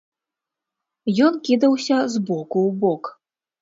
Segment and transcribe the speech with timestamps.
[1.27, 3.03] Ён кідаўся з боку ў бок.